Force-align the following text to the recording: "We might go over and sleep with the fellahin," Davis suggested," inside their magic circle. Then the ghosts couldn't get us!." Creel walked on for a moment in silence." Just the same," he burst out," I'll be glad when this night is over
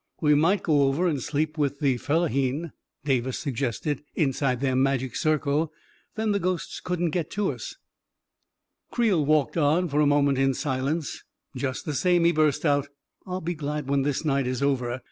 "We 0.19 0.33
might 0.33 0.63
go 0.63 0.87
over 0.87 1.07
and 1.07 1.21
sleep 1.21 1.59
with 1.59 1.77
the 1.77 1.97
fellahin," 1.99 2.71
Davis 3.05 3.37
suggested," 3.37 4.01
inside 4.25 4.59
their 4.59 4.75
magic 4.75 5.15
circle. 5.15 5.71
Then 6.15 6.31
the 6.31 6.39
ghosts 6.39 6.79
couldn't 6.79 7.11
get 7.11 7.37
us!." 7.37 7.75
Creel 8.91 9.23
walked 9.23 9.57
on 9.57 9.87
for 9.89 9.99
a 10.01 10.07
moment 10.07 10.39
in 10.39 10.55
silence." 10.55 11.23
Just 11.55 11.85
the 11.85 11.93
same," 11.93 12.23
he 12.25 12.31
burst 12.31 12.65
out," 12.65 12.87
I'll 13.27 13.41
be 13.41 13.53
glad 13.53 13.87
when 13.89 14.01
this 14.01 14.25
night 14.25 14.47
is 14.47 14.63
over 14.63 14.99